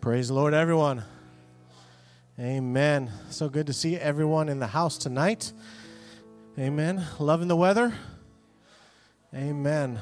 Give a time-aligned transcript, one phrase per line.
[0.00, 1.02] Praise the Lord, everyone.
[2.38, 3.10] Amen.
[3.30, 5.52] So good to see everyone in the house tonight.
[6.56, 7.04] Amen.
[7.18, 7.92] Loving the weather.
[9.34, 9.98] Amen.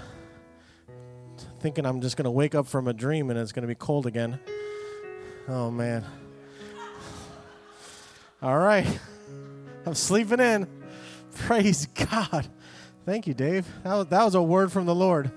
[1.60, 3.74] Thinking I'm just going to wake up from a dream and it's going to be
[3.74, 4.38] cold again.
[5.48, 6.04] Oh, man.
[8.42, 8.86] All right.
[9.86, 10.68] I'm sleeping in.
[11.34, 12.46] Praise God.
[13.06, 13.66] Thank you, Dave.
[13.82, 15.32] That was, that was a word from the Lord.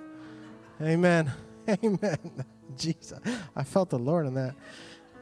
[0.81, 1.31] Amen.
[1.69, 2.45] Amen.
[2.80, 3.20] Jesus.
[3.55, 4.55] I felt the Lord in that.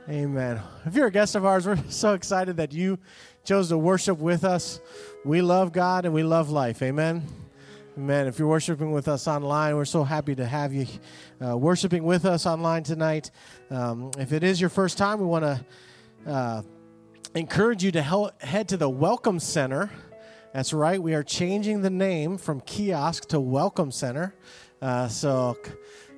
[0.10, 0.62] Amen.
[0.86, 2.98] If you're a guest of ours, we're so excited that you
[3.44, 4.80] chose to worship with us.
[5.26, 6.82] We love God and we love life.
[6.82, 7.24] Amen.
[7.98, 8.28] Amen.
[8.28, 10.86] If you're worshiping with us online, we're so happy to have you
[11.46, 13.32] uh, worshiping with us online tonight.
[13.70, 16.62] Um, if it is your first time, we want to uh,
[17.36, 19.90] encourage you to hel- head to the Welcome Center.
[20.54, 24.36] That's right, we are changing the name from kiosk to Welcome Center.
[24.82, 25.58] Uh, so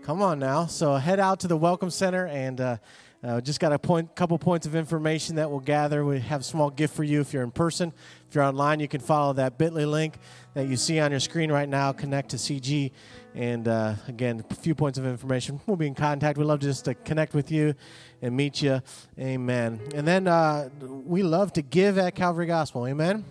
[0.04, 0.66] come on now.
[0.66, 2.78] So head out to the Welcome Center and uh,
[3.24, 6.06] uh, just got a point, couple points of information that we'll gather.
[6.06, 7.92] We have a small gift for you if you're in person.
[8.30, 10.18] If you're online, you can follow that bit.ly link
[10.54, 11.92] that you see on your screen right now.
[11.92, 12.92] Connect to CG.
[13.36, 15.60] And uh, again, a few points of information.
[15.66, 16.38] We'll be in contact.
[16.38, 17.76] We'd love just to connect with you
[18.22, 18.82] and meet you.
[19.20, 19.82] Amen.
[19.94, 22.88] And then uh, we love to give at Calvary Gospel.
[22.88, 23.26] Amen.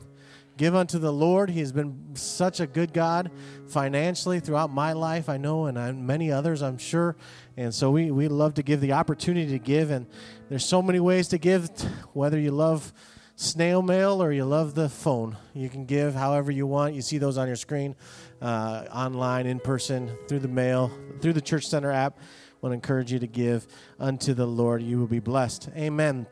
[0.58, 1.50] Give unto the Lord.
[1.50, 3.30] He has been such a good God
[3.68, 7.16] financially throughout my life, I know, and many others, I'm sure.
[7.56, 9.90] And so we, we love to give the opportunity to give.
[9.90, 10.06] And
[10.48, 11.70] there's so many ways to give,
[12.12, 12.92] whether you love
[13.36, 15.36] snail mail or you love the phone.
[15.54, 16.94] You can give however you want.
[16.94, 17.94] You see those on your screen,
[18.42, 22.18] uh, online, in person, through the mail, through the Church Center app.
[22.18, 22.22] I
[22.62, 23.68] want to encourage you to give
[24.00, 24.82] unto the Lord.
[24.82, 25.68] You will be blessed.
[25.76, 26.26] Amen.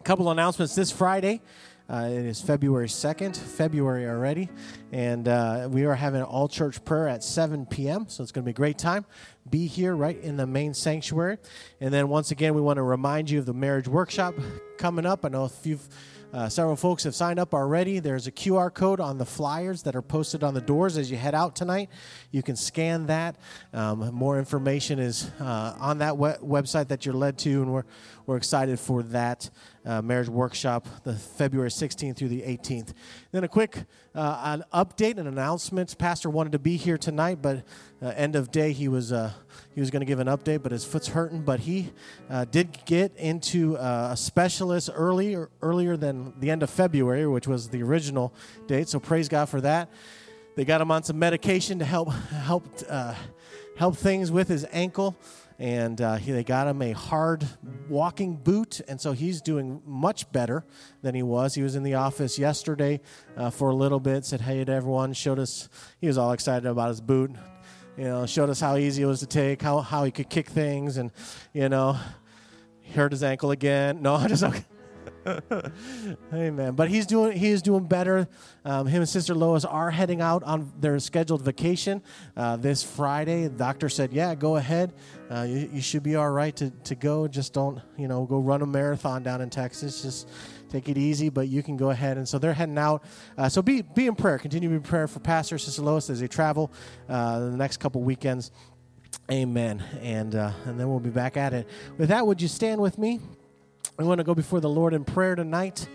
[0.00, 1.42] A couple announcements this Friday.
[1.90, 4.50] Uh, it is February 2nd, February already,
[4.92, 8.44] and uh, we are having all church prayer at 7 p.m., so it's going to
[8.44, 9.06] be a great time.
[9.48, 11.38] Be here right in the main sanctuary.
[11.80, 14.34] And then once again, we want to remind you of the marriage workshop
[14.76, 15.24] coming up.
[15.24, 15.88] I know if you've
[16.30, 18.00] uh, several folks have signed up already.
[18.00, 21.16] There's a QR code on the flyers that are posted on the doors as you
[21.16, 21.88] head out tonight.
[22.30, 23.36] You can scan that.
[23.72, 27.84] Um, more information is uh, on that we- website that you're led to, and we're,
[28.28, 29.48] we're excited for that
[29.86, 32.92] uh, marriage workshop, the February 16th through the 18th.
[33.32, 35.94] Then a quick uh, an update and announcements.
[35.94, 37.64] Pastor wanted to be here tonight, but
[38.02, 39.32] uh, end of day he was uh,
[39.74, 41.40] he was going to give an update, but his foot's hurting.
[41.40, 41.90] But he
[42.28, 47.48] uh, did get into uh, a specialist earlier earlier than the end of February, which
[47.48, 48.34] was the original
[48.66, 48.90] date.
[48.90, 49.88] So praise God for that.
[50.54, 52.66] They got him on some medication to help help
[53.78, 55.16] help things with his ankle
[55.58, 57.46] and uh, he, they got him a hard
[57.88, 60.64] walking boot, and so he's doing much better
[61.02, 61.54] than he was.
[61.54, 63.00] He was in the office yesterday
[63.36, 65.68] uh, for a little bit, said hey to everyone, showed us,
[66.00, 67.32] he was all excited about his boot,
[67.96, 70.48] you know, showed us how easy it was to take, how, how he could kick
[70.48, 71.10] things, and,
[71.52, 71.98] you know,
[72.94, 74.00] hurt his ankle again.
[74.00, 74.64] No, I'm just, okay.
[76.32, 76.74] Amen.
[76.74, 78.28] But he's doing he is doing better.
[78.64, 82.02] Um, him and Sister Lois are heading out on their scheduled vacation
[82.36, 83.44] uh, this Friday.
[83.44, 84.94] The doctor said, "Yeah, go ahead.
[85.30, 87.28] Uh, you, you, should be all right to, to go.
[87.28, 90.02] Just don't you know go run a marathon down in Texas.
[90.02, 90.28] Just
[90.70, 91.28] take it easy.
[91.28, 93.04] But you can go ahead." And so they're heading out.
[93.36, 94.38] Uh, so be be in prayer.
[94.38, 96.72] Continue to be in prayer for Pastor Sister Lois as they travel
[97.08, 98.50] uh, the next couple weekends.
[99.30, 99.82] Amen.
[100.00, 101.68] And uh, and then we'll be back at it.
[101.98, 103.20] With that, would you stand with me?
[103.98, 105.88] We want to go before the Lord in prayer tonight.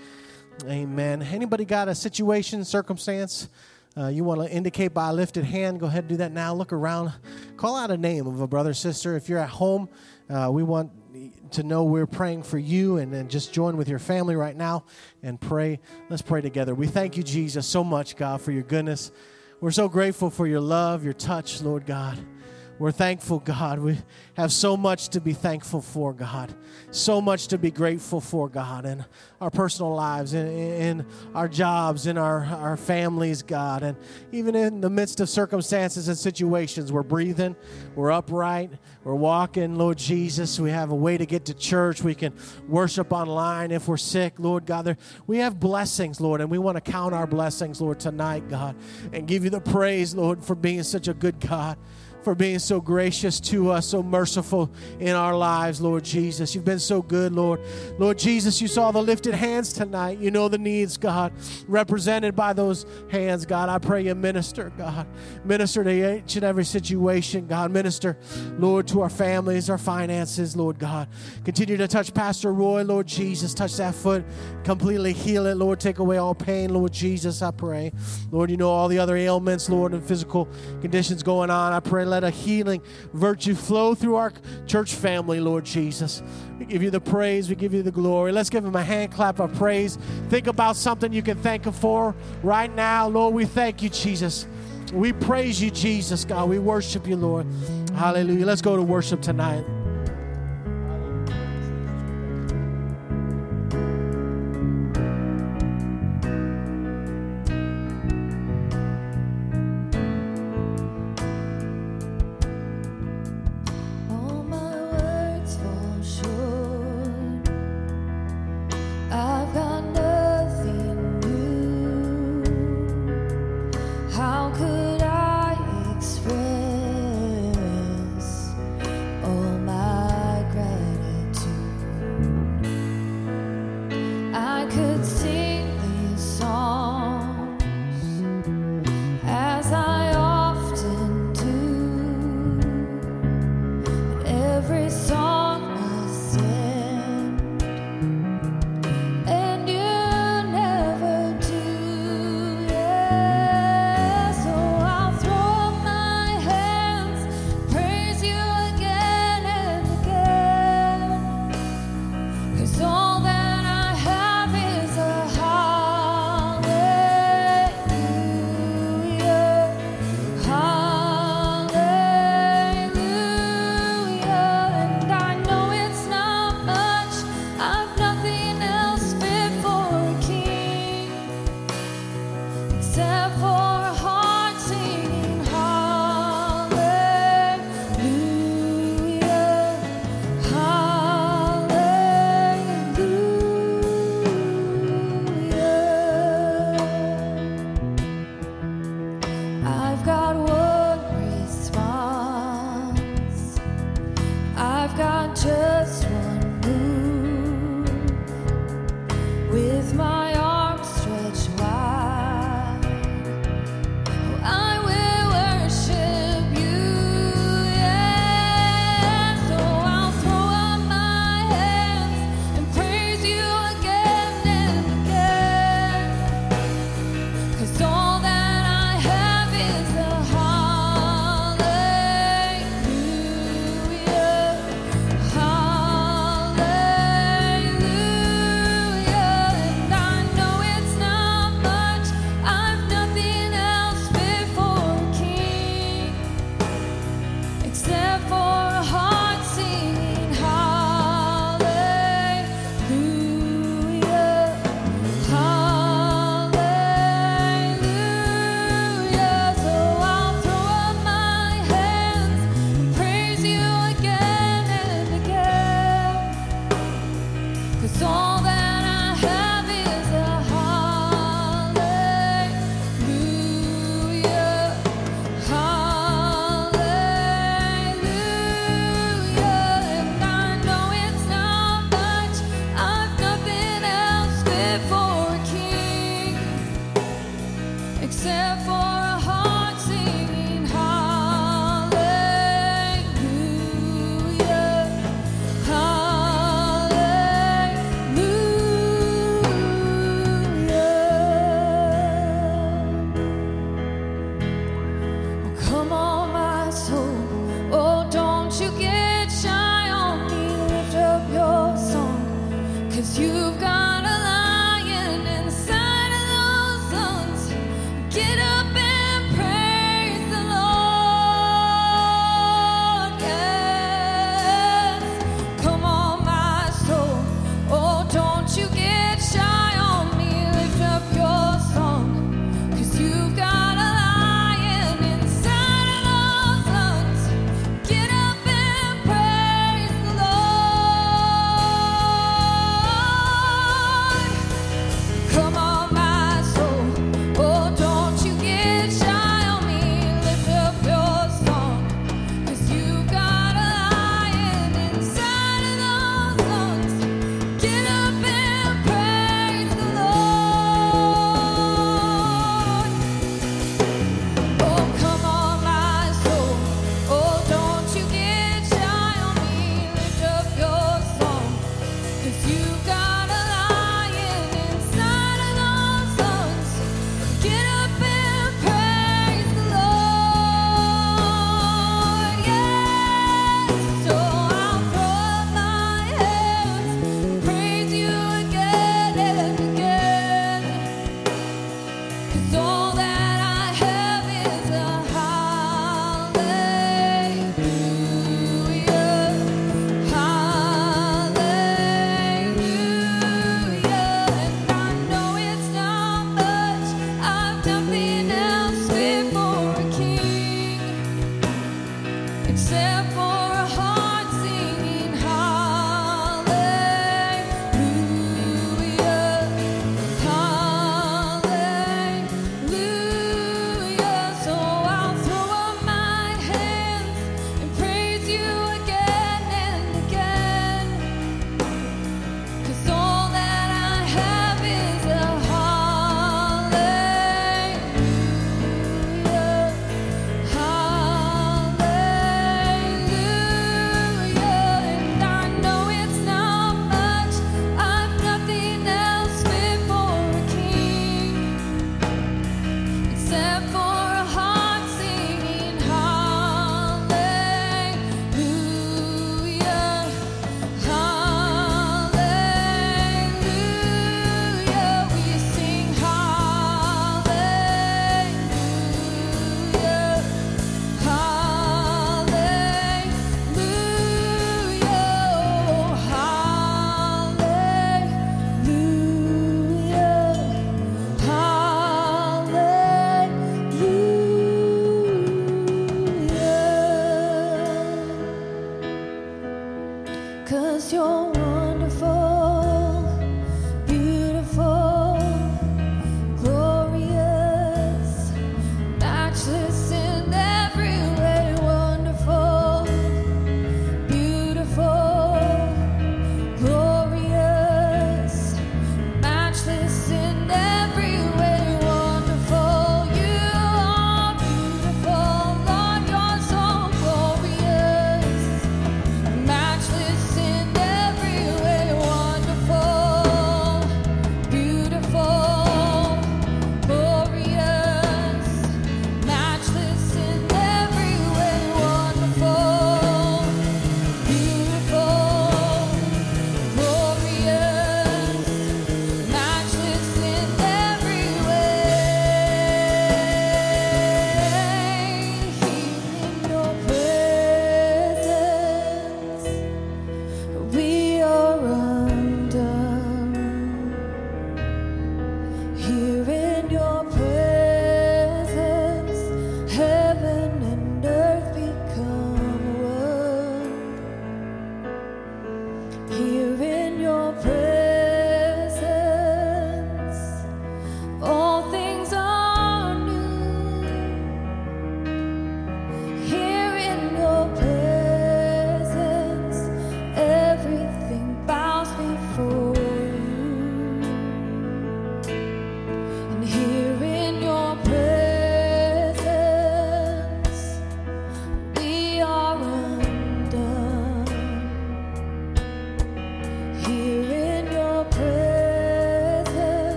[0.65, 1.21] Amen.
[1.21, 3.47] Anybody got a situation, circumstance
[3.95, 5.79] uh, you want to indicate by a lifted hand?
[5.79, 6.53] Go ahead and do that now.
[6.53, 7.13] Look around.
[7.57, 9.15] Call out a name of a brother, sister.
[9.15, 9.87] If you're at home,
[10.29, 10.91] uh, we want
[11.51, 14.85] to know we're praying for you and then just join with your family right now
[15.21, 15.79] and pray.
[16.09, 16.73] Let's pray together.
[16.73, 19.11] We thank you, Jesus, so much, God, for your goodness.
[19.61, 22.17] We're so grateful for your love, your touch, Lord God.
[22.83, 23.79] We're thankful, God.
[23.79, 23.97] We
[24.33, 26.53] have so much to be thankful for, God.
[26.91, 29.05] So much to be grateful for, God, in
[29.39, 33.83] our personal lives, in, in our jobs, in our, our families, God.
[33.83, 33.95] And
[34.33, 37.55] even in the midst of circumstances and situations, we're breathing,
[37.95, 38.71] we're upright,
[39.05, 40.59] we're walking, Lord Jesus.
[40.59, 42.03] We have a way to get to church.
[42.03, 42.33] We can
[42.67, 44.97] worship online if we're sick, Lord God.
[45.25, 48.75] We have blessings, Lord, and we want to count our blessings, Lord, tonight, God,
[49.13, 51.77] and give you the praise, Lord, for being such a good God
[52.23, 56.55] for being so gracious to us, so merciful in our lives, Lord Jesus.
[56.55, 57.59] You've been so good, Lord.
[57.97, 60.19] Lord Jesus, you saw the lifted hands tonight.
[60.19, 61.33] You know the needs, God,
[61.67, 63.69] represented by those hands, God.
[63.69, 65.07] I pray you minister, God.
[65.43, 67.71] Minister to each and every situation, God.
[67.71, 68.17] Minister,
[68.57, 71.07] Lord, to our families, our finances, Lord God.
[71.43, 73.53] Continue to touch Pastor Roy, Lord Jesus.
[73.53, 74.23] Touch that foot,
[74.63, 75.79] completely heal it, Lord.
[75.79, 77.91] Take away all pain, Lord Jesus, I pray.
[78.31, 80.47] Lord, you know all the other ailments, Lord, and physical
[80.81, 81.73] conditions going on.
[81.73, 82.81] I pray let a healing
[83.13, 84.31] virtue flow through our
[84.67, 86.21] church family, Lord Jesus.
[86.59, 88.31] We give you the praise, we give you the glory.
[88.31, 89.97] Let's give him a hand clap of praise.
[90.29, 93.07] Think about something you can thank him for right now.
[93.07, 94.47] Lord, we thank you, Jesus.
[94.93, 96.49] We praise you, Jesus, God.
[96.49, 97.47] We worship you, Lord.
[97.95, 98.45] Hallelujah.
[98.45, 99.65] Let's go to worship tonight.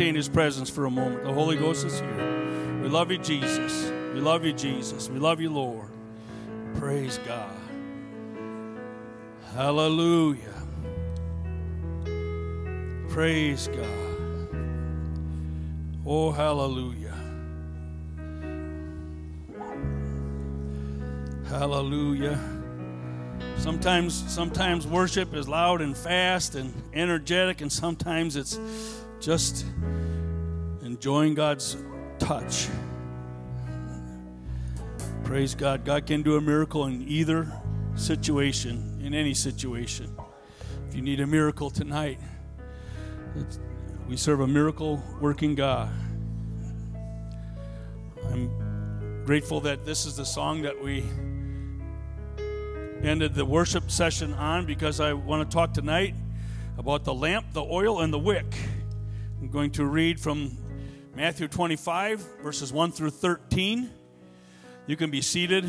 [0.00, 1.24] His presence for a moment.
[1.24, 2.80] The Holy Ghost is here.
[2.82, 3.92] We love you, Jesus.
[4.14, 5.10] We love you, Jesus.
[5.10, 5.90] We love you, Lord.
[6.76, 7.52] Praise God.
[9.54, 10.54] Hallelujah.
[13.10, 14.56] Praise God.
[16.06, 17.14] Oh, hallelujah.
[21.46, 22.40] Hallelujah.
[23.58, 28.58] Sometimes, sometimes worship is loud and fast and energetic, and sometimes it's
[29.20, 29.66] just
[31.00, 31.78] enjoying God's
[32.18, 32.68] touch.
[35.24, 35.82] Praise God.
[35.82, 37.50] God can do a miracle in either
[37.94, 40.14] situation, in any situation.
[40.86, 42.20] If you need a miracle tonight,
[44.10, 45.88] we serve a miracle working God.
[48.30, 51.02] I'm grateful that this is the song that we
[53.02, 56.14] ended the worship session on because I want to talk tonight
[56.76, 58.54] about the lamp, the oil, and the wick.
[59.40, 60.58] I'm going to read from
[61.14, 63.90] Matthew 25, verses 1 through 13.
[64.86, 65.64] You can be seated.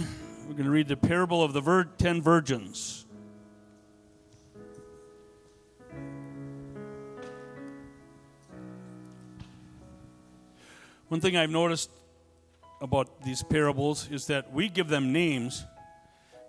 [0.47, 3.05] We're going to read the parable of the vir- ten virgins.
[11.07, 11.89] One thing I've noticed
[12.79, 15.65] about these parables is that we give them names,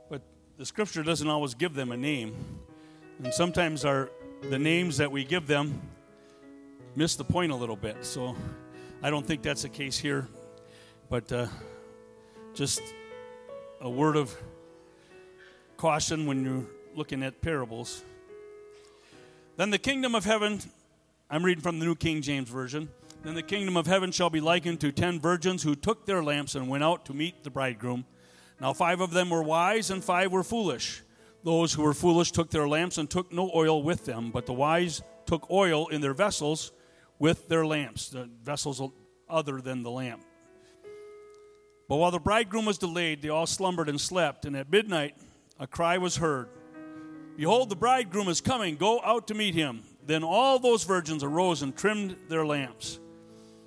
[0.09, 0.23] but
[0.57, 2.37] the scripture doesn't always give them a name.
[3.23, 4.11] And sometimes our
[4.43, 5.81] the names that we give them
[6.95, 8.05] miss the point a little bit.
[8.05, 8.37] So
[9.05, 10.29] I don't think that's the case here.
[11.11, 11.49] But uh,
[12.55, 12.81] just
[13.81, 14.33] a word of
[15.77, 18.05] caution when you're looking at parables.
[19.57, 20.61] Then the kingdom of heaven,
[21.29, 22.91] I'm reading from the New King James Version.
[23.25, 26.55] Then the kingdom of heaven shall be likened to ten virgins who took their lamps
[26.55, 28.05] and went out to meet the bridegroom.
[28.61, 31.03] Now five of them were wise, and five were foolish.
[31.43, 34.53] Those who were foolish took their lamps and took no oil with them, but the
[34.53, 36.71] wise took oil in their vessels
[37.19, 38.83] with their lamps, the vessels
[39.29, 40.23] other than the lamp.
[41.89, 45.15] But while the bridegroom was delayed, they all slumbered and slept, and at midnight
[45.59, 46.49] a cry was heard
[47.37, 49.83] Behold, the bridegroom is coming, go out to meet him.
[50.05, 52.99] Then all those virgins arose and trimmed their lamps.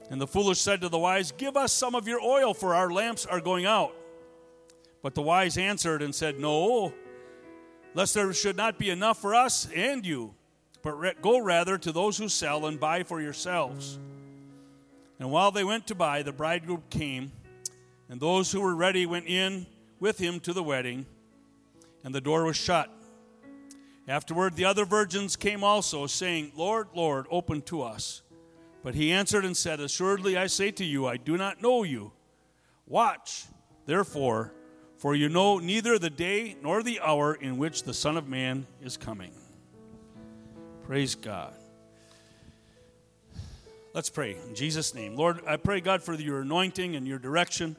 [0.10, 2.92] And the foolish said to the wise, Give us some of your oil, for our
[2.92, 3.96] lamps are going out.
[5.02, 6.94] But the wise answered and said, No,
[7.96, 10.36] lest there should not be enough for us and you,
[10.86, 13.98] but go rather to those who sell and buy for yourselves.
[15.20, 17.32] And while they went to buy, the bridegroom came,
[18.08, 19.66] and those who were ready went in
[20.00, 21.08] with him to the wedding,
[22.04, 22.92] and the door was shut.
[24.08, 28.22] Afterward, the other virgins came also, saying, Lord, Lord, open to us.
[28.84, 32.12] But he answered and said, Assuredly I say to you, I do not know you.
[32.86, 33.46] Watch,
[33.88, 34.54] therefore,
[34.98, 38.68] for you know neither the day nor the hour in which the Son of Man
[38.84, 39.32] is coming.
[40.86, 41.52] Praise God.
[43.96, 45.16] Let's pray in Jesus' name.
[45.16, 47.76] Lord, I pray, God, for your anointing and your direction.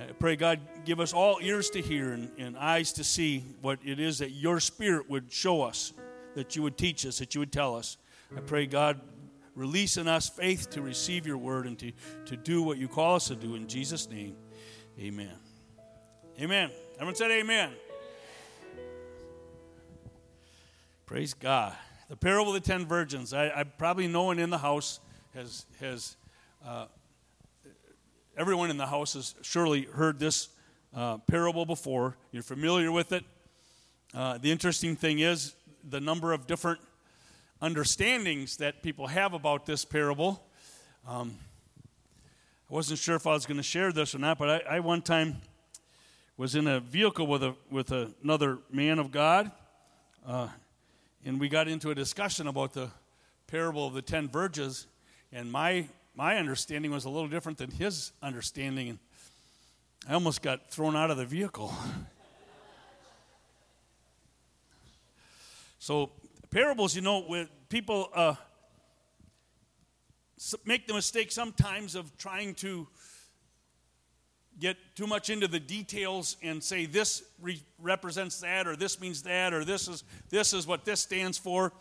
[0.00, 3.80] I pray, God, give us all ears to hear and, and eyes to see what
[3.84, 5.92] it is that your Spirit would show us,
[6.34, 7.98] that you would teach us, that you would tell us.
[8.34, 8.98] I pray, God,
[9.54, 11.92] release in us faith to receive your word and to,
[12.26, 13.56] to do what you call us to do.
[13.56, 14.36] In Jesus' name,
[14.98, 15.36] amen.
[16.40, 16.70] Amen.
[16.94, 17.72] Everyone said amen.
[21.04, 21.74] Praise God.
[22.12, 23.32] The parable of the ten virgins.
[23.32, 25.00] I, I probably no one in the house
[25.32, 26.18] has has
[26.62, 26.84] uh,
[28.36, 30.50] everyone in the house has surely heard this
[30.94, 32.18] uh, parable before.
[32.30, 33.24] You're familiar with it.
[34.12, 35.54] Uh, the interesting thing is
[35.88, 36.80] the number of different
[37.62, 40.44] understandings that people have about this parable.
[41.08, 41.38] Um,
[42.70, 44.80] I wasn't sure if I was going to share this or not, but I, I,
[44.80, 45.36] one time
[46.36, 49.50] was in a vehicle with, a, with another man of God,
[50.26, 50.48] uh,
[51.24, 52.90] and we got into a discussion about the
[53.46, 54.88] parable of the ten virgins,
[55.30, 58.98] and my, my understanding was a little different than his understanding, and
[60.08, 61.72] I almost got thrown out of the vehicle.
[65.78, 66.10] so,
[66.50, 68.34] parables, you know, people uh,
[70.64, 72.88] make the mistake sometimes of trying to
[74.62, 79.22] get too much into the details and say this re- represents that or this means
[79.22, 81.72] that or this is this is what this stands for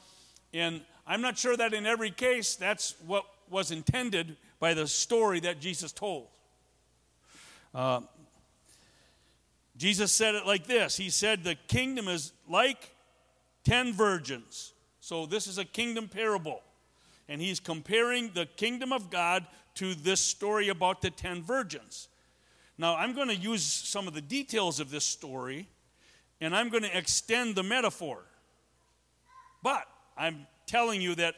[0.53, 5.39] and i'm not sure that in every case that's what was intended by the story
[5.39, 6.27] that jesus told
[7.73, 8.01] uh,
[9.77, 12.93] jesus said it like this he said the kingdom is like
[13.63, 16.61] ten virgins so this is a kingdom parable.
[17.27, 22.07] And he's comparing the kingdom of God to this story about the ten virgins.
[22.81, 25.67] Now, I'm going to use some of the details of this story
[26.41, 28.23] and I'm going to extend the metaphor.
[29.61, 29.83] But
[30.17, 31.35] I'm telling you that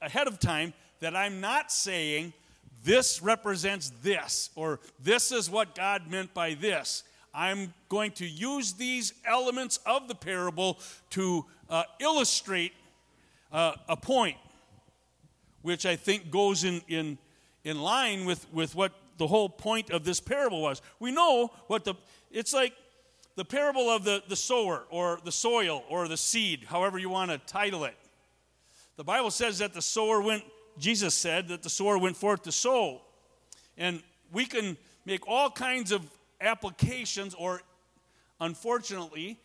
[0.00, 2.34] ahead of time that I'm not saying
[2.84, 7.02] this represents this or this is what God meant by this.
[7.34, 10.78] I'm going to use these elements of the parable
[11.10, 12.74] to uh, illustrate
[13.50, 14.36] uh, a point,
[15.62, 17.18] which I think goes in, in,
[17.64, 20.82] in line with, with what the whole point of this parable was.
[20.98, 21.94] We know what the,
[22.30, 22.72] it's like
[23.36, 27.30] the parable of the, the sower or the soil or the seed, however you want
[27.30, 27.96] to title it.
[28.96, 30.44] The Bible says that the sower went,
[30.78, 33.02] Jesus said that the sower went forth to sow.
[33.76, 34.02] And
[34.32, 36.02] we can make all kinds of
[36.40, 37.62] applications or,
[38.40, 39.38] unfortunately,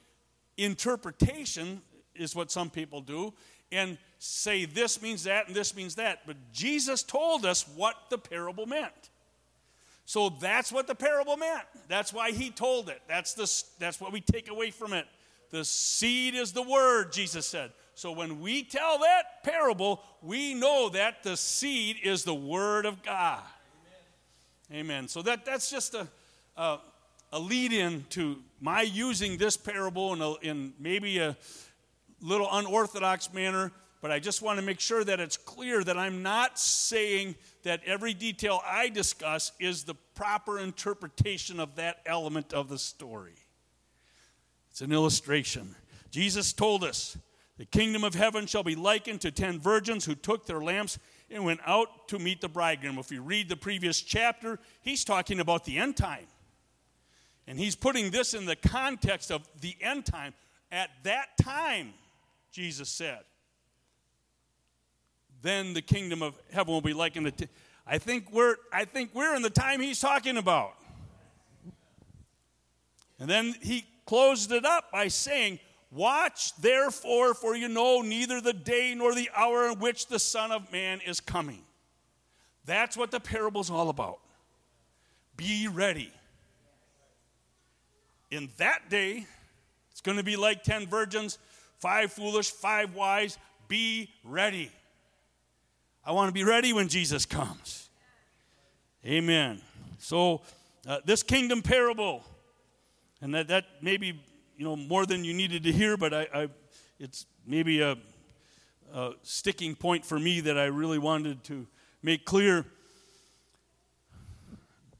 [0.58, 1.82] interpretation
[2.16, 3.34] is what some people do
[3.72, 6.20] and say this means that and this means that.
[6.26, 9.11] But Jesus told us what the parable meant.
[10.12, 11.64] So that's what the parable meant.
[11.88, 13.02] That's why he told it.
[13.08, 15.08] That's, the, that's what we take away from it.
[15.52, 17.72] The seed is the word, Jesus said.
[17.96, 23.02] So when we tell that parable, we know that the seed is the word of
[23.04, 23.40] God.
[24.70, 24.82] Amen.
[24.82, 25.08] Amen.
[25.08, 26.06] So that, that's just a,
[26.58, 26.80] a,
[27.32, 31.38] a lead in to my using this parable in, a, in maybe a,
[32.22, 33.72] little unorthodox manner,
[34.02, 37.82] but I just want to make sure that it's clear that I'm not saying that
[37.86, 43.36] every detail I discuss is the proper interpretation of that element of the story.
[44.70, 45.76] It's an illustration.
[46.10, 47.18] Jesus told us
[47.58, 50.98] the kingdom of heaven shall be likened to ten virgins who took their lamps
[51.30, 52.98] and went out to meet the bridegroom.
[52.98, 56.26] If you read the previous chapter, he's talking about the end time.
[57.48, 60.34] And he's putting this in the context of the end time.
[60.72, 61.94] At that time,
[62.52, 63.20] Jesus said.
[65.42, 67.32] Then the kingdom of heaven will be like in the.
[67.32, 67.48] T-
[67.88, 70.74] I think we're I think we're in the time he's talking about.
[73.20, 75.60] And then he closed it up by saying,
[75.92, 80.52] Watch therefore, for you know neither the day nor the hour in which the Son
[80.52, 81.62] of Man is coming.
[82.66, 84.20] That's what the parable's all about.
[85.36, 86.12] Be ready.
[88.30, 89.26] In that day,
[89.92, 91.38] it's going to be like 10 virgins
[91.80, 93.38] five foolish, five wise.
[93.68, 94.72] Be ready.
[96.04, 97.90] I want to be ready when Jesus comes.
[99.06, 99.62] Amen.
[100.00, 100.42] So,
[100.88, 102.24] uh, this kingdom parable,
[103.22, 104.20] and that, that maybe,
[104.58, 106.50] you know, more than you needed to hear, but I, I
[107.00, 107.98] it's maybe a,
[108.94, 111.68] a sticking point for me that I really wanted to
[112.02, 112.66] make clear.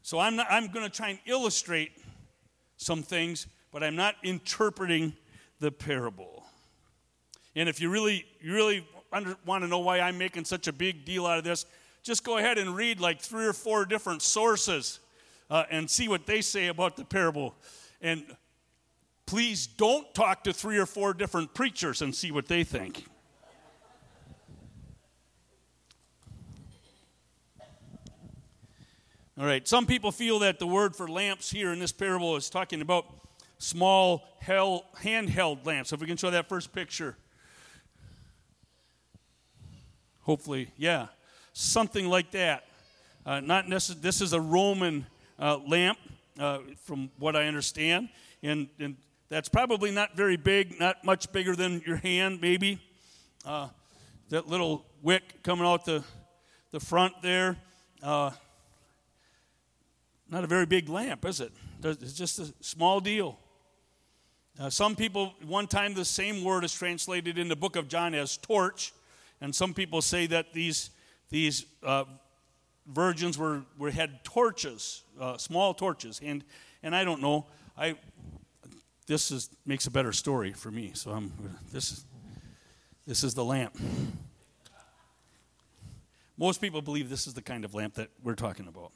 [0.04, 1.92] So I'm, I'm going to try and illustrate
[2.78, 5.14] some things, but I'm not interpreting
[5.60, 6.44] the parable.
[7.56, 11.06] And if you really, you really want to know why I'm making such a big
[11.06, 11.66] deal out of this,
[12.04, 15.00] just go ahead and read like three or four different sources
[15.50, 17.56] uh, and see what they say about the parable.
[18.02, 18.24] And
[19.26, 23.06] please don't talk to three or four different preachers and see what they think.
[29.38, 32.50] All right, some people feel that the word for lamps here in this parable is
[32.50, 33.06] talking about
[33.58, 35.94] small handheld lamps.
[35.94, 37.16] If we can show that first picture.
[40.32, 41.08] Hopefully, yeah,
[41.52, 42.64] something like that.
[43.26, 45.06] Uh, not necess- this is a Roman
[45.38, 45.98] uh, lamp,
[46.40, 48.08] uh, from what I understand,
[48.42, 48.96] and, and
[49.28, 52.80] that's probably not very big, not much bigger than your hand, maybe.
[53.44, 53.68] Uh,
[54.30, 56.02] that little wick coming out the,
[56.72, 57.58] the front there.
[58.02, 58.32] Uh,
[60.30, 61.52] not a very big lamp, is it?
[61.84, 63.38] It's just a small deal.
[64.58, 68.16] Uh, some people, one time, the same word is translated in the book of John
[68.16, 68.94] as torch,
[69.42, 70.92] and some people say that these
[71.30, 72.04] these uh,
[72.86, 76.44] virgins were, were had torches, uh, small torches, and
[76.84, 77.48] and I don't know.
[77.78, 77.96] I
[79.08, 80.92] this is makes a better story for me.
[80.94, 81.32] So I'm
[81.72, 82.06] this is
[83.08, 83.76] this is the lamp.
[86.38, 88.92] Most people believe this is the kind of lamp that we're talking about.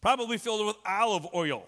[0.00, 1.64] Probably filled with olive oil.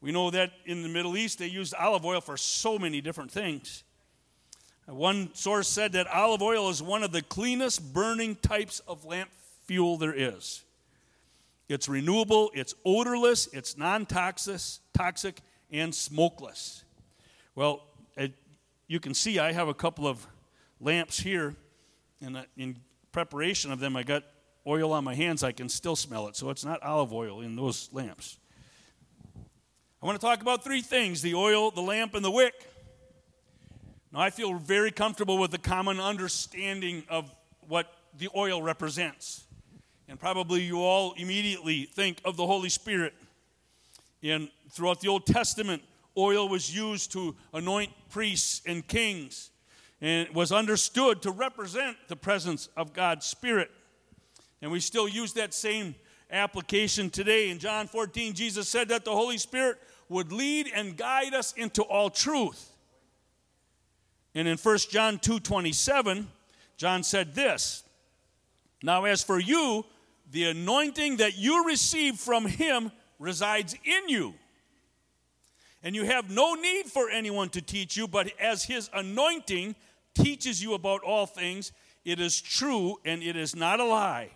[0.00, 3.30] We know that in the Middle East they used olive oil for so many different
[3.30, 3.84] things.
[4.86, 9.30] One source said that olive oil is one of the cleanest burning types of lamp
[9.64, 10.64] fuel there is.
[11.68, 15.40] It's renewable, it's odorless, it's non toxic,
[15.70, 16.84] and smokeless.
[17.54, 17.84] Well,
[18.16, 18.32] it,
[18.88, 20.26] you can see I have a couple of
[20.80, 21.54] lamps here,
[22.20, 22.76] and uh, in
[23.12, 24.24] preparation of them, I got
[24.66, 25.42] oil on my hands.
[25.42, 28.38] I can still smell it, so it's not olive oil in those lamps.
[30.02, 32.54] I want to talk about three things the oil, the lamp, and the wick.
[34.12, 37.34] Now, I feel very comfortable with the common understanding of
[37.66, 39.44] what the oil represents.
[40.06, 43.14] And probably you all immediately think of the Holy Spirit.
[44.22, 45.82] And throughout the Old Testament,
[46.18, 49.50] oil was used to anoint priests and kings,
[50.02, 53.70] and it was understood to represent the presence of God's Spirit.
[54.60, 55.94] And we still use that same
[56.30, 57.48] application today.
[57.50, 61.82] In John 14, Jesus said that the Holy Spirit would lead and guide us into
[61.82, 62.71] all truth.
[64.34, 66.30] And in 1 John 2:27,
[66.76, 67.84] John said this,
[68.82, 69.84] "Now as for you,
[70.30, 74.34] the anointing that you receive from him resides in you.
[75.82, 79.76] And you have no need for anyone to teach you, but as his anointing
[80.14, 81.72] teaches you about all things,
[82.04, 84.30] it is true and it is not a lie.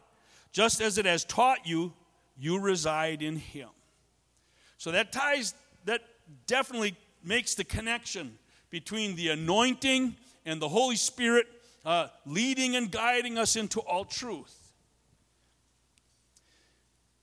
[0.52, 1.94] Just as it has taught you,
[2.36, 3.70] you reside in him."
[4.78, 5.54] So that ties
[5.84, 6.02] that
[6.46, 8.38] definitely makes the connection
[8.76, 11.46] between the anointing and the Holy Spirit
[11.86, 14.54] uh, leading and guiding us into all truth.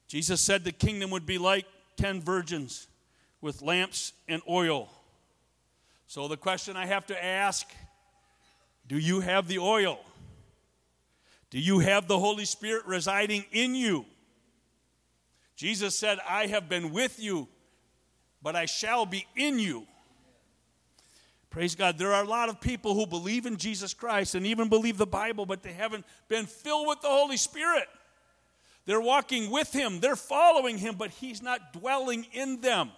[0.08, 2.88] Jesus said the kingdom would be like 10 virgins
[3.40, 4.90] with lamps and oil.
[6.08, 7.68] So the question I have to ask
[8.88, 10.00] do you have the oil?
[11.52, 14.08] Do you have the Holy Spirit residing in you?
[15.56, 17.48] Jesus said, I have been with you
[18.44, 19.88] but I shall be in you.
[21.54, 22.00] Praise God.
[22.00, 25.06] There are a lot of people who believe in Jesus Christ and even believe the
[25.06, 27.88] Bible, but they haven't been filled with the Holy Spirit.
[28.88, 32.90] They're walking with Him, they're following Him, but He's not dwelling in them.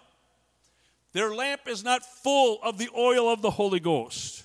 [1.12, 4.42] Their lamp is not full of the oil of the Holy Ghost.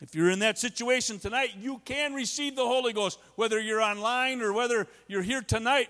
[0.00, 3.20] If you're in that situation tonight, you can receive the Holy Ghost.
[3.36, 5.88] Whether you're online or whether you're here tonight,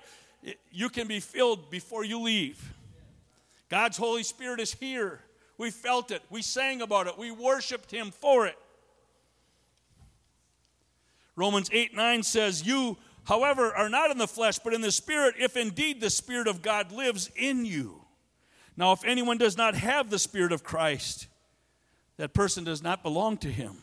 [0.71, 2.75] you can be filled before you leave.
[3.71, 5.21] God's Holy Spirit is here.
[5.59, 6.23] We felt it.
[6.31, 7.18] We sang about it.
[7.18, 8.57] We worshiped Him for it.
[11.35, 15.35] Romans 8 9 says, You, however, are not in the flesh, but in the Spirit,
[15.38, 18.05] if indeed the Spirit of God lives in you.
[18.77, 21.27] Now, if anyone does not have the Spirit of Christ,
[22.16, 23.83] that person does not belong to Him.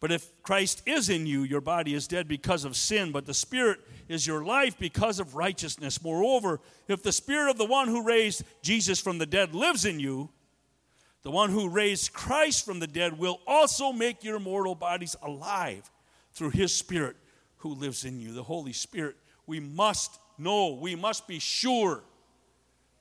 [0.00, 3.34] But if Christ is in you, your body is dead because of sin, but the
[3.34, 6.02] Spirit is your life because of righteousness.
[6.02, 9.98] Moreover, if the Spirit of the one who raised Jesus from the dead lives in
[9.98, 10.30] you,
[11.22, 15.90] the one who raised Christ from the dead will also make your mortal bodies alive
[16.32, 17.16] through his Spirit
[17.58, 19.16] who lives in you, the Holy Spirit.
[19.46, 22.04] We must know, we must be sure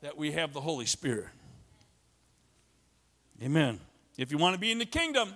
[0.01, 1.27] that we have the Holy Spirit.
[3.41, 3.79] Amen.
[4.17, 5.29] If you want to be in the kingdom,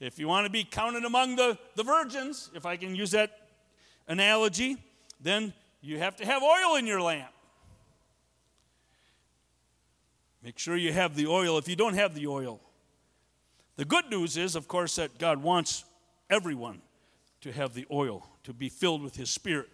[0.00, 3.48] if you want to be counted among the, the virgins, if I can use that
[4.08, 4.76] analogy,
[5.20, 7.30] then you have to have oil in your lamp.
[10.42, 12.60] Make sure you have the oil if you don't have the oil.
[13.76, 15.84] The good news is, of course, that God wants
[16.30, 16.80] everyone
[17.40, 19.68] to have the oil, to be filled with His Spirit.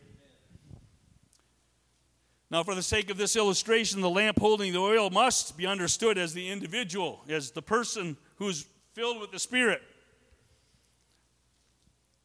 [2.50, 6.18] Now, for the sake of this illustration, the lamp holding the oil must be understood
[6.18, 9.82] as the individual, as the person who's filled with the Spirit.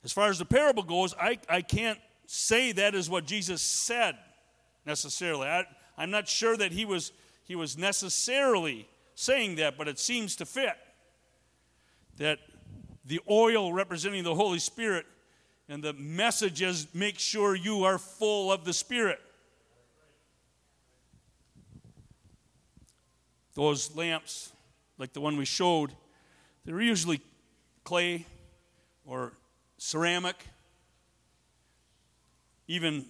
[0.07, 4.15] As far as the parable goes, I, I can't say that is what Jesus said
[4.85, 5.49] necessarily.
[5.49, 5.65] I,
[5.97, 7.11] I'm not sure that he was,
[7.43, 10.77] he was necessarily saying that, but it seems to fit.
[12.15, 12.39] That
[13.03, 15.05] the oil representing the Holy Spirit
[15.67, 19.19] and the message is make sure you are full of the Spirit.
[23.55, 24.53] Those lamps,
[24.97, 25.91] like the one we showed,
[26.63, 27.19] they're usually
[27.83, 28.25] clay
[29.05, 29.33] or
[29.77, 30.35] ceramic,
[32.67, 33.05] even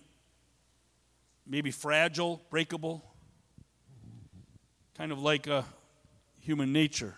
[1.46, 3.04] maybe fragile, breakable,
[4.98, 5.66] kind of like a
[6.40, 7.16] human nature.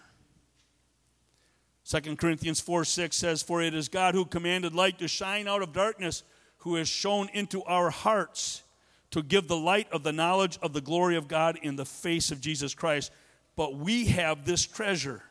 [1.85, 5.63] 2 Corinthians 4 6 says, For it is God who commanded light to shine out
[5.63, 6.23] of darkness,
[6.59, 8.63] who has shone into our hearts
[9.11, 12.31] to give the light of the knowledge of the glory of God in the face
[12.31, 13.11] of Jesus Christ.
[13.55, 15.23] But we have this treasure,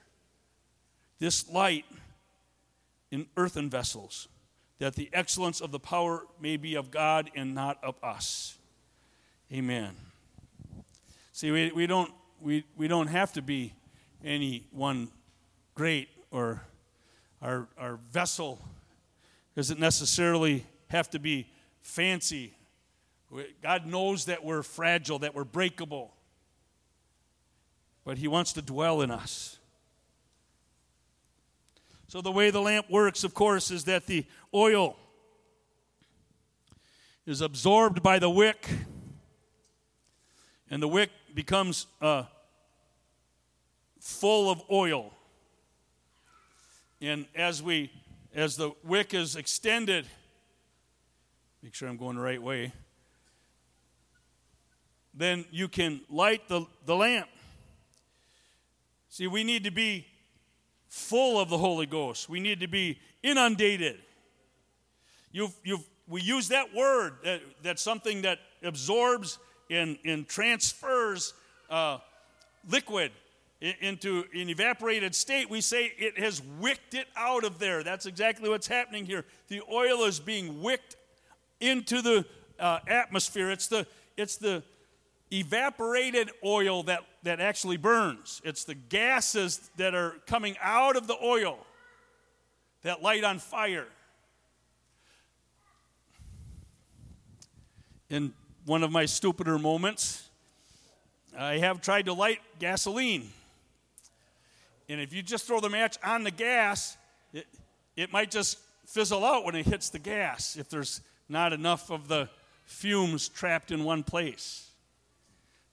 [1.21, 1.85] this light
[3.11, 4.29] in earthen vessels,
[4.79, 8.59] that the excellence of the power may be of God and not of us.
[9.53, 9.97] Amen.
[11.33, 13.73] See, we, we, don't, we, we don't have to be
[14.25, 15.09] any one
[15.75, 16.63] great or
[17.41, 18.61] our, our vessel
[19.55, 21.49] doesn't necessarily have to be
[21.81, 22.55] fancy.
[23.63, 26.15] God knows that we're fragile, that we're breakable,
[28.05, 29.58] but He wants to dwell in us.
[32.11, 34.97] So, the way the lamp works, of course, is that the oil
[37.27, 38.67] is absorbed by the wick,
[40.71, 42.25] and the wick becomes uh,
[44.01, 45.13] full of oil.
[47.03, 47.93] And as we
[48.35, 50.07] as the wick is extended,
[51.63, 52.73] make sure I'm going the right way,
[55.13, 57.29] then you can light the, the lamp.
[59.11, 60.07] See, we need to be
[60.89, 62.29] full of the Holy Ghost.
[62.29, 63.99] We need to be inundated.
[65.33, 69.39] You've, you've, we use that word, that, that's something that absorbs
[69.71, 71.35] and, and transfers
[71.69, 71.99] uh,
[72.69, 73.13] liquid
[73.61, 77.83] into an evaporated state, we say it has wicked it out of there.
[77.83, 79.25] That's exactly what's happening here.
[79.49, 80.95] The oil is being wicked
[81.61, 82.25] into the
[82.61, 83.51] uh, atmosphere.
[83.51, 83.87] It's the,
[84.17, 84.63] it's the
[85.33, 91.17] evaporated oil that, that actually burns, it's the gases that are coming out of the
[91.23, 91.59] oil
[92.83, 93.87] that light on fire.
[98.09, 98.33] In
[98.65, 100.29] one of my stupider moments,
[101.37, 103.31] I have tried to light gasoline.
[104.89, 106.97] And if you just throw the match on the gas,
[107.33, 107.47] it,
[107.97, 112.09] it might just fizzle out when it hits the gas if there's not enough of
[112.09, 112.29] the
[112.65, 114.68] fumes trapped in one place.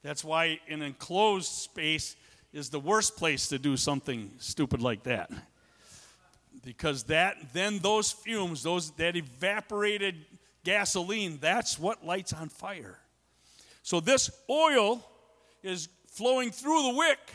[0.05, 2.15] That's why an enclosed space
[2.53, 5.31] is the worst place to do something stupid like that.
[6.63, 10.23] Because that then those fumes, those that evaporated
[10.63, 12.99] gasoline, that's what lights on fire.
[13.81, 15.03] So this oil
[15.63, 17.33] is flowing through the wick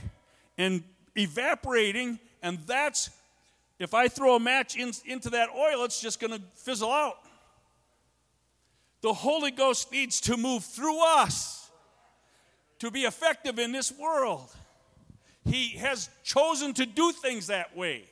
[0.57, 0.85] and
[1.16, 3.11] evaporating, and that's,
[3.81, 7.18] if I throw a match in, into that oil, it's just going to fizzle out.
[9.01, 11.60] The Holy Ghost needs to move through us
[12.81, 14.51] to be effective in this world.
[15.45, 18.05] He has chosen to do things that way.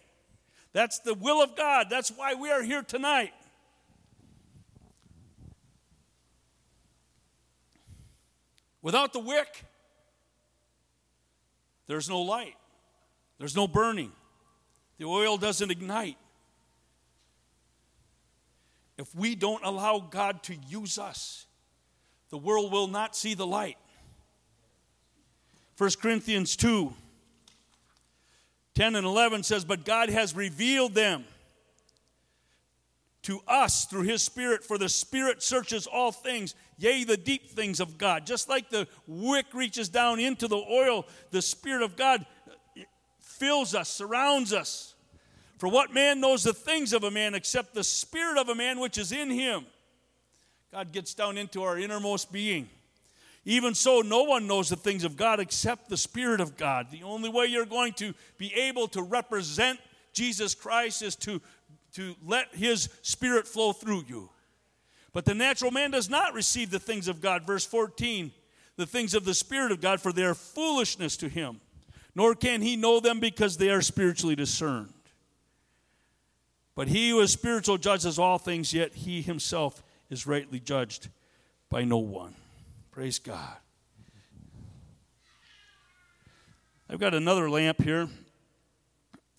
[0.73, 1.89] That's the will of God.
[1.91, 3.33] That's why we are here tonight.
[8.81, 9.65] Without the wick,
[11.87, 12.55] there's no light.
[13.39, 14.13] There's no burning.
[14.99, 16.17] The oil doesn't ignite.
[18.97, 21.47] If we don't allow God to use us,
[22.31, 23.77] the world will not see the light.
[25.79, 26.93] 1 Corinthians 2
[28.75, 31.25] 10 and 11 says, But God has revealed them
[33.23, 37.81] to us through his Spirit, for the Spirit searches all things, yea, the deep things
[37.81, 38.25] of God.
[38.25, 42.25] Just like the wick reaches down into the oil, the Spirit of God
[43.21, 44.95] fills us, surrounds us.
[45.59, 48.79] For what man knows the things of a man except the spirit of a man
[48.79, 49.67] which is in him?
[50.71, 52.69] God gets down into our innermost being.
[53.49, 56.91] Even so, no one knows the things of God except the Spirit of God.
[56.91, 59.81] The only way you're going to be able to represent
[60.13, 61.41] Jesus Christ is to,
[61.95, 64.31] to let His Spirit flow through you.
[65.13, 67.47] But the natural man does not receive the things of God.
[67.47, 68.31] Verse 14,
[68.77, 71.61] the things of the Spirit of God, for they are foolishness to him
[72.19, 74.93] nor can he know them because they are spiritually discerned.
[76.75, 81.11] But he who is spiritual judges all things, yet he himself is rightly judged
[81.71, 82.35] by no one.
[82.99, 83.57] Praise God.
[86.91, 88.09] I've got another lamp here.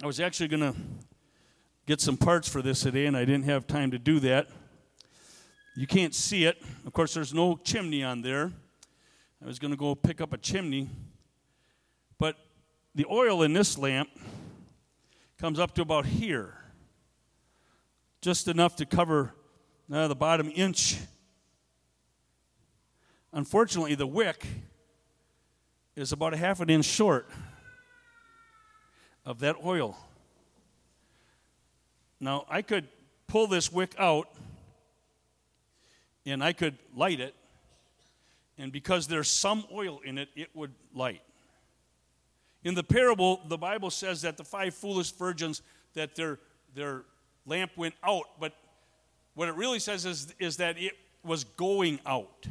[0.02, 0.80] I was actually going to
[1.86, 4.48] get some parts for this today, and I didn't have time to do that.
[5.76, 6.62] You can't see it.
[6.86, 8.54] Of course, there's no chimney on there.
[9.44, 10.88] I was going to go pick up a chimney.
[12.18, 12.38] But
[12.96, 14.08] the oil in this lamp
[15.38, 16.54] comes up to about here,
[18.22, 19.34] just enough to cover
[19.92, 20.98] uh, the bottom inch.
[23.32, 24.46] Unfortunately, the wick
[25.96, 27.30] is about a half an inch short
[29.26, 29.98] of that oil.
[32.20, 32.88] Now, I could
[33.28, 34.30] pull this wick out
[36.26, 37.34] and I could light it,
[38.58, 41.22] and because there's some oil in it, it would light.
[42.64, 45.62] In the parable, the Bible says that the five foolish virgins,
[45.94, 46.40] that their,
[46.76, 47.04] their
[47.46, 48.54] lamp went out, but
[49.34, 52.48] what it really says is, is that it was going out.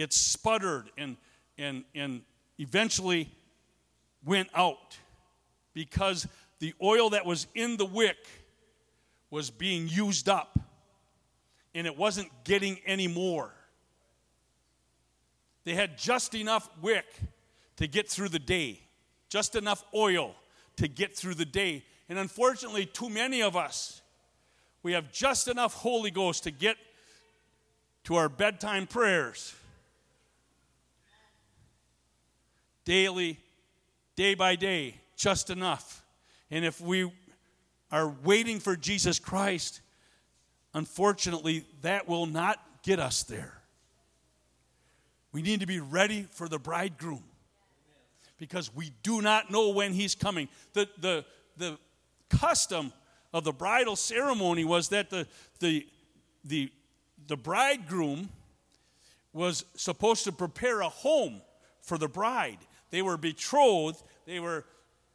[0.00, 1.18] It sputtered and,
[1.58, 2.22] and, and
[2.58, 3.30] eventually
[4.24, 4.96] went out
[5.74, 6.26] because
[6.58, 8.16] the oil that was in the wick
[9.30, 10.58] was being used up
[11.74, 13.52] and it wasn't getting any more.
[15.64, 17.04] They had just enough wick
[17.76, 18.80] to get through the day,
[19.28, 20.34] just enough oil
[20.76, 21.84] to get through the day.
[22.08, 24.00] And unfortunately, too many of us,
[24.82, 26.78] we have just enough Holy Ghost to get
[28.04, 29.54] to our bedtime prayers
[32.90, 33.38] daily,
[34.16, 36.04] day by day, just enough.
[36.50, 37.08] And if we
[37.92, 39.80] are waiting for Jesus Christ,
[40.74, 43.54] unfortunately, that will not get us there.
[45.30, 47.22] We need to be ready for the bridegroom
[48.38, 50.48] because we do not know when he's coming.
[50.72, 51.24] The, the,
[51.58, 51.78] the
[52.28, 52.92] custom
[53.32, 55.28] of the bridal ceremony was that the,
[55.60, 55.86] the,
[56.44, 56.72] the,
[57.28, 58.30] the bridegroom
[59.32, 61.40] was supposed to prepare a home
[61.82, 62.58] for the bride.
[62.90, 64.64] They were betrothed, they were,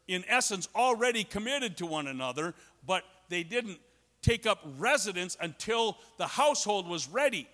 [0.07, 2.53] in essence, already committed to one another,
[2.85, 3.79] but they didn't
[4.21, 7.47] take up residence until the household was ready.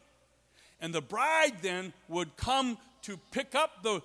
[0.80, 4.02] And the bride then would come to pick up the,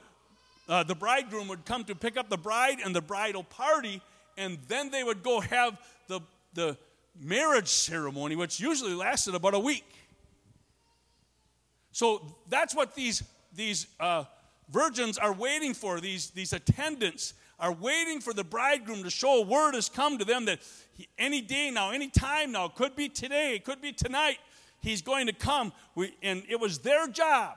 [0.69, 4.03] uh, the bridegroom would come to pick up the bride and the bridal party,
[4.37, 6.21] and then they would go have the,
[6.55, 6.77] the
[7.21, 9.85] marriage ceremony, which usually lasted about a week.
[11.93, 13.23] So that's what these,
[13.55, 14.25] these uh,
[14.71, 19.75] virgins are waiting for, these, these attendants are waiting for the bridegroom to show word
[19.75, 20.61] has come to them that
[20.93, 24.39] he, any day now, any time now, could be today, it could be tonight,
[24.81, 25.73] he's going to come.
[25.95, 27.57] We, and it was their job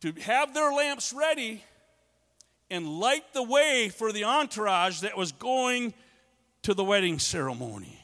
[0.00, 1.62] to have their lamps ready
[2.70, 5.94] and light the way for the entourage that was going
[6.62, 7.98] to the wedding ceremony.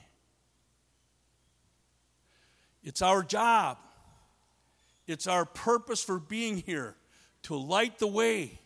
[2.83, 3.79] It's our job,
[5.07, 6.97] it's our purpose for being here
[7.43, 8.59] to light the way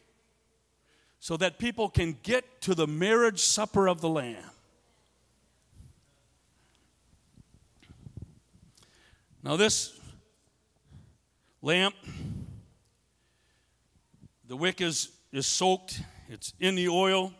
[1.21, 4.37] so that people can get to the marriage supper of the Lamb.
[9.43, 9.99] Now, this
[11.63, 11.95] lamp,
[14.47, 17.33] the wick is, is soaked, it's in the oil.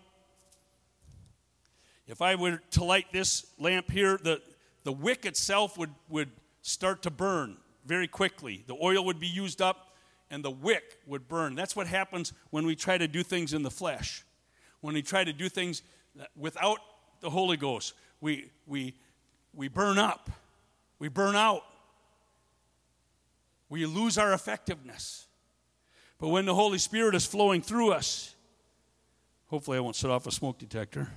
[2.07, 4.41] If I were to light this lamp here, the,
[4.85, 6.31] the wick itself would, would
[6.63, 7.59] start to burn
[7.89, 8.63] very quickly.
[8.67, 9.97] The oil would be used up
[10.31, 11.55] and the wick would burn.
[11.55, 14.25] That's what happens when we try to do things in the flesh.
[14.83, 15.83] When we try to do things
[16.37, 16.79] without
[17.21, 18.95] the Holy Ghost, we, we,
[19.55, 20.31] we burn up,
[20.99, 21.63] we burn out,
[23.71, 25.27] we lose our effectiveness.
[26.19, 28.35] But when the Holy Spirit is flowing through us,
[29.47, 31.09] hopefully I won't set off a smoke detector.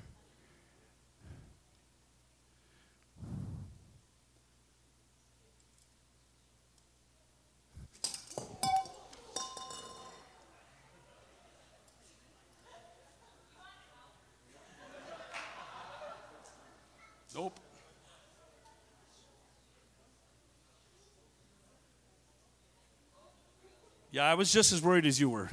[24.22, 25.50] Yeah, I was just as worried as you were.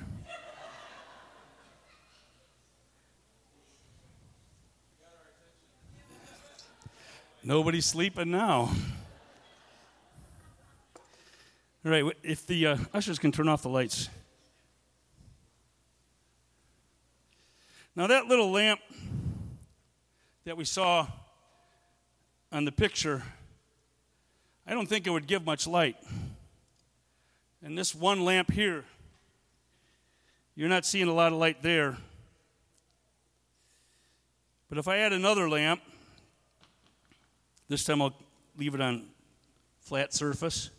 [7.43, 8.71] Nobody's sleeping now.
[11.83, 14.11] All right, if the uh, ushers can turn off the lights.
[17.97, 18.81] Now, that little lamp
[20.45, 21.07] that we saw
[22.53, 23.23] on the picture,
[24.67, 25.97] I don't think it would give much light.
[27.63, 28.85] And this one lamp here,
[30.55, 31.97] you're not seeing a lot of light there.
[34.69, 35.81] But if I add another lamp,
[37.69, 38.17] this time I'll
[38.57, 39.07] leave it on
[39.81, 40.71] flat surface.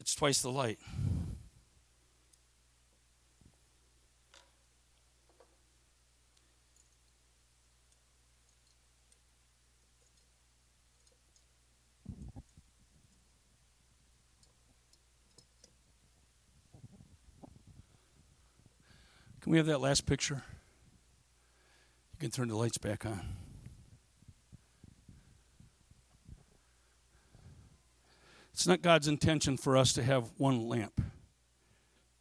[0.00, 0.78] It's twice the light.
[19.46, 20.42] Can we have that last picture?
[22.12, 23.20] You can turn the lights back on.
[28.52, 31.00] It's not God's intention for us to have one lamp,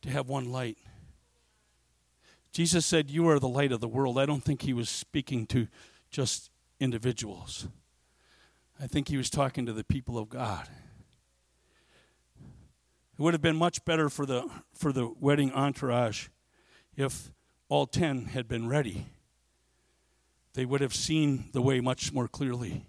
[0.03, 0.77] to have one light.
[2.51, 4.19] Jesus said, You are the light of the world.
[4.19, 5.67] I don't think he was speaking to
[6.11, 7.67] just individuals.
[8.79, 10.69] I think he was talking to the people of God.
[13.17, 16.27] It would have been much better for the, for the wedding entourage
[16.97, 17.31] if
[17.67, 19.07] all 10 had been ready.
[20.53, 22.85] They would have seen the way much more clearly.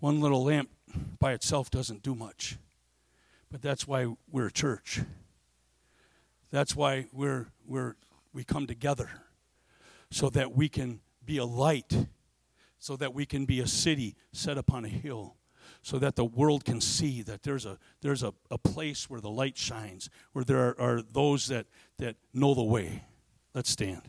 [0.00, 0.70] One little lamp
[1.18, 2.58] by itself doesn't do much,
[3.50, 5.00] but that's why we're a church.
[6.50, 7.96] That's why we're, we're,
[8.32, 9.08] we come together
[10.10, 12.06] so that we can be a light,
[12.78, 15.36] so that we can be a city set upon a hill
[15.84, 19.28] so that the world can see that there's a there's a, a place where the
[19.28, 21.66] light shines, where there are, are those that,
[21.98, 23.04] that know the way.
[23.54, 24.00] Let's stand.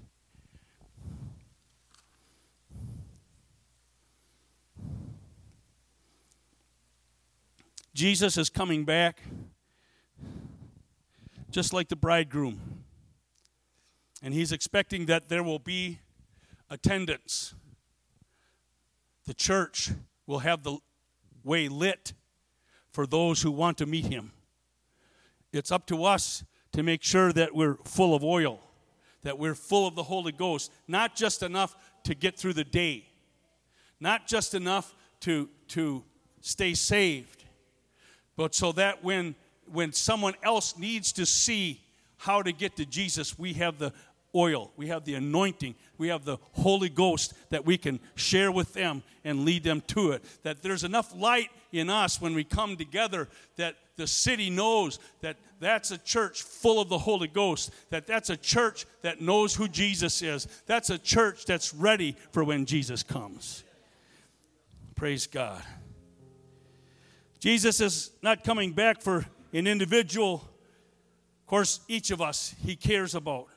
[7.94, 9.22] Jesus is coming back
[11.52, 12.84] just like the bridegroom.
[14.24, 16.00] And he's expecting that there will be
[16.70, 17.54] attendance.
[19.26, 19.92] The church
[20.26, 20.78] will have the
[21.46, 22.14] way lit
[22.92, 24.32] for those who want to meet him.
[25.54, 26.44] It's up to us
[26.74, 28.60] to make sure that we're full of oil,
[29.24, 33.06] that we're full of the Holy Ghost, not just enough to get through the day,
[34.00, 36.04] not just enough to, to
[36.42, 37.46] stay saved,
[38.36, 39.36] but so that when,
[39.72, 41.82] when someone else needs to see
[42.18, 43.94] how to get to Jesus, we have the
[44.36, 48.74] oil, we have the anointing, we have the Holy Ghost that we can share with
[48.74, 50.24] them and lead them to it.
[50.44, 53.28] That there's enough light in us when we come together
[53.58, 58.30] that the city knows that that's a church full of the Holy Ghost, that that's
[58.30, 63.04] a church that knows who Jesus is, that's a church that's ready for when Jesus
[63.04, 63.64] comes.
[64.96, 65.62] Praise God.
[67.40, 70.48] Jesus is not coming back for an individual.
[71.42, 73.48] Of course, each of us he cares about.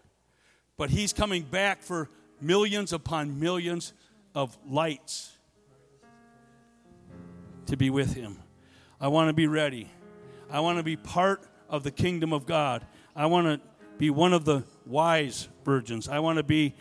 [0.78, 2.08] But he's coming back for
[2.40, 3.92] millions upon millions
[4.34, 5.36] of lights
[7.66, 8.38] to be with him.
[9.00, 9.90] I want to be ready.
[10.48, 12.86] I want to be part of the kingdom of God.
[13.14, 13.60] I want to
[13.98, 16.08] be one of the wise virgins.
[16.08, 16.74] I want to be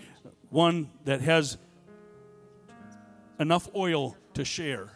[0.50, 1.58] one that has
[3.40, 4.92] enough oil to share,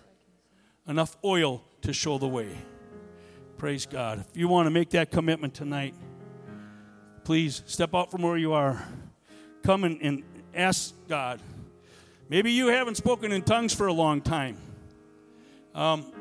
[0.88, 2.56] enough oil to show the way.
[3.58, 4.24] Praise God.
[4.30, 5.96] If you want to make that commitment tonight,
[7.24, 8.86] please step out from where you are.
[9.64, 11.40] Come and, and ask God.
[12.30, 14.58] Maybe you haven't spoken in tongues for a long time.
[15.76, 16.12] Um,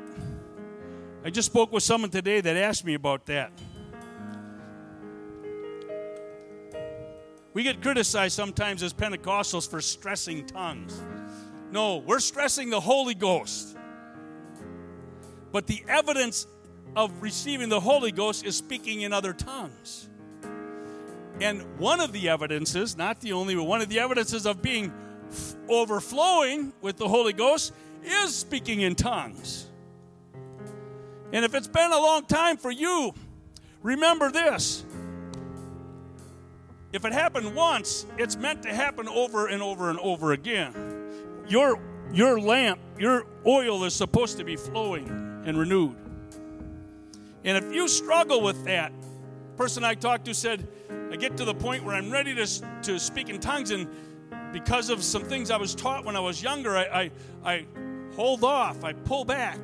[1.23, 3.51] I just spoke with someone today that asked me about that.
[7.53, 11.01] We get criticized sometimes as Pentecostals for stressing tongues.
[11.71, 13.77] No, we're stressing the Holy Ghost.
[15.51, 16.47] But the evidence
[16.95, 20.07] of receiving the Holy Ghost is speaking in other tongues.
[21.41, 24.93] And one of the evidences, not the only, but one of the evidences of being
[25.31, 27.73] f- overflowing with the Holy Ghost
[28.03, 29.67] is speaking in tongues.
[31.33, 33.13] And if it's been a long time for you,
[33.81, 34.85] remember this.
[36.93, 40.75] If it happened once, it's meant to happen over and over and over again.
[41.47, 41.81] Your,
[42.13, 45.07] your lamp, your oil is supposed to be flowing
[45.45, 45.95] and renewed.
[47.43, 48.91] And if you struggle with that,
[49.57, 50.67] person I talked to said,
[51.11, 52.47] I get to the point where I'm ready to,
[52.83, 53.87] to speak in tongues, and
[54.53, 57.11] because of some things I was taught when I was younger, I, I,
[57.43, 57.65] I
[58.15, 59.59] hold off, I pull back.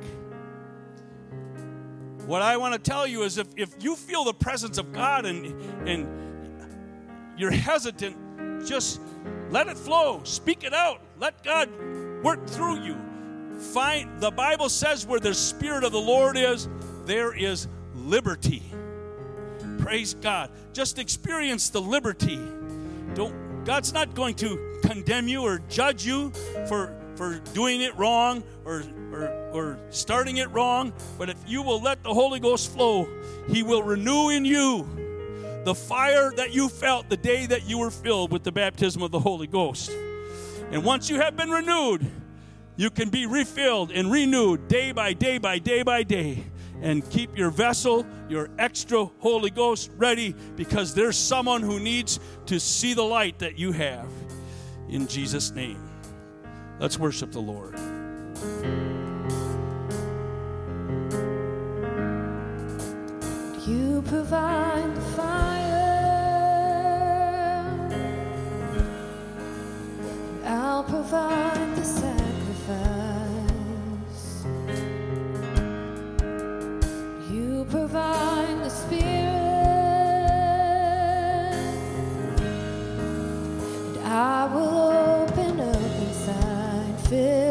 [2.26, 5.24] What I want to tell you is if, if you feel the presence of God
[5.24, 5.46] and,
[5.88, 6.06] and
[7.38, 9.00] you're hesitant, just
[9.50, 11.70] let it flow, speak it out, let God
[12.22, 12.96] work through you.
[13.72, 16.68] Find the Bible says where the Spirit of the Lord is,
[17.06, 18.62] there is liberty.
[19.78, 20.50] Praise God.
[20.72, 22.40] Just experience the liberty.
[23.14, 26.30] Don't God's not going to condemn you or judge you
[26.68, 31.82] for for doing it wrong or, or, or starting it wrong, but if you will
[31.82, 33.08] let the Holy Ghost flow,
[33.48, 34.88] He will renew in you
[35.64, 39.10] the fire that you felt the day that you were filled with the baptism of
[39.10, 39.90] the Holy Ghost.
[40.70, 42.06] And once you have been renewed,
[42.76, 46.44] you can be refilled and renewed day by day by day by day
[46.82, 52.60] and keep your vessel, your extra Holy Ghost ready because there's someone who needs to
[52.60, 54.08] see the light that you have.
[54.88, 55.82] In Jesus' name.
[56.78, 57.78] Let's worship the Lord.
[63.66, 65.58] You provide the fire.
[70.44, 72.17] I'll provide the sacrifice.
[84.04, 84.88] I will
[85.22, 87.47] open up inside.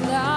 [0.00, 0.35] Till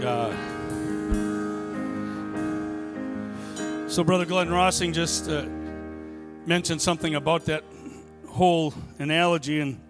[0.00, 0.32] God.
[3.90, 5.44] So, Brother Glenn Rossing just uh,
[6.46, 7.64] mentioned something about that
[8.28, 9.80] whole analogy and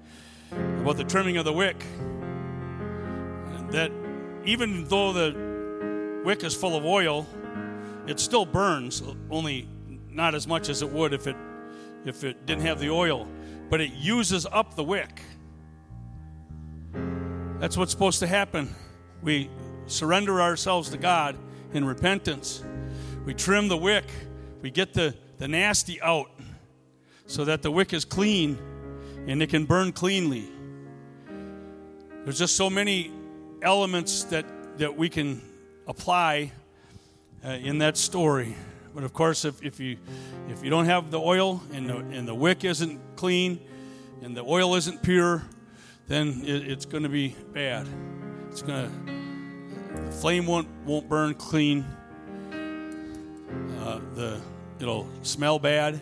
[0.51, 1.85] about the trimming of the wick.
[3.71, 3.93] That
[4.45, 7.27] even though the wick is full of oil,
[8.07, 9.69] it still burns, only
[10.09, 11.37] not as much as it would if it
[12.05, 13.29] if it didn't have the oil,
[13.69, 15.23] but it uses up the wick.
[17.59, 18.75] That's what's supposed to happen.
[19.23, 19.51] We
[19.91, 21.37] surrender ourselves to God
[21.73, 22.63] in repentance.
[23.25, 24.05] We trim the wick.
[24.63, 26.31] We get the, the nasty out
[27.27, 28.59] so that the wick is clean
[29.27, 30.49] and it can burn cleanly.
[32.25, 33.13] There's just so many
[33.63, 34.45] elements that,
[34.79, 35.41] that we can
[35.87, 36.53] apply
[37.45, 38.55] uh, in that story.
[38.95, 39.97] But of course, if, if, you,
[40.49, 43.61] if you don't have the oil and the, and the wick isn't clean
[44.23, 45.43] and the oil isn't pure,
[46.09, 47.87] then it, it's going to be bad.
[48.51, 49.20] It's going to,
[49.95, 51.85] the flame won't, won't burn clean.
[52.53, 54.41] Uh, the,
[54.79, 56.01] it'll smell bad.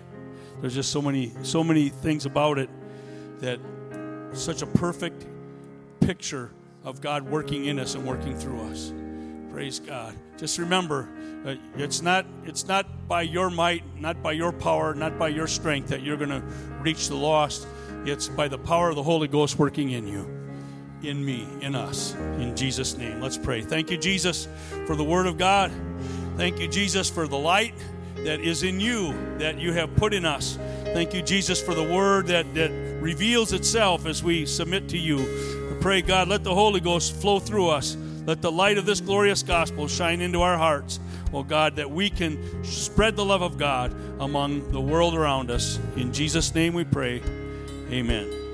[0.61, 2.69] There's just so many, so many things about it
[3.41, 3.61] that
[4.33, 5.27] such a perfect
[6.01, 6.51] picture
[6.85, 8.93] of God working in us and working through us.
[9.53, 10.17] Praise God.
[10.37, 11.09] Just remember,
[11.45, 15.47] uh, it's not it's not by your might, not by your power, not by your
[15.47, 16.43] strength that you're going to
[16.81, 17.67] reach the lost.
[18.05, 20.25] It's by the power of the Holy Ghost working in you,
[21.03, 22.15] in me, in us.
[22.15, 23.21] In Jesus' name.
[23.21, 23.63] Let's pray.
[23.63, 24.49] Thank you, Jesus,
[24.87, 25.71] for the Word of God.
[26.37, 27.75] Thank you, Jesus, for the light
[28.17, 30.59] that is in you that you have put in us.
[30.85, 32.71] Thank you, Jesus, for the Word that, that
[33.01, 35.21] reveals itself as we submit to you.
[35.21, 37.97] I pray, God, let the Holy Ghost flow through us.
[38.27, 41.01] Let the light of this glorious gospel shine into our hearts,
[41.33, 45.79] oh God, that we can spread the love of God among the world around us.
[45.97, 47.23] In Jesus' name we pray.
[47.91, 48.48] Amen.